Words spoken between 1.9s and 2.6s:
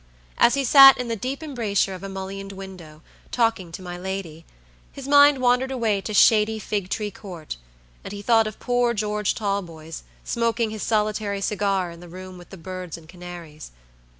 of a mullioned